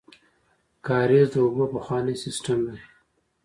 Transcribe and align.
کاریز 0.85 1.27
د 1.33 1.35
اوبو 1.45 1.65
پخوانی 1.73 2.15
سیستم 2.23 2.59
دی 2.67 2.79